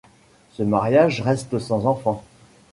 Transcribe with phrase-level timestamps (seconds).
[0.53, 2.23] Ce mariage reste sans enfant.